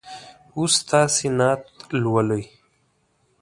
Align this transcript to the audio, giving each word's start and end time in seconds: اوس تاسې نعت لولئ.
اوس 0.57 0.73
تاسې 0.89 1.27
نعت 1.37 1.63
لولئ. 2.01 2.43